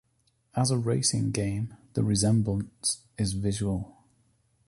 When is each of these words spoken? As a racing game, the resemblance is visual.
As 0.55 0.71
a 0.71 0.79
racing 0.79 1.29
game, 1.29 1.75
the 1.93 2.03
resemblance 2.03 3.01
is 3.19 3.33
visual. 3.33 3.97